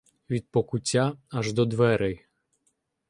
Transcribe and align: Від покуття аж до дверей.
Від 0.29 0.47
покуття 0.51 1.17
аж 1.31 1.53
до 1.53 1.65
дверей. 1.65 2.25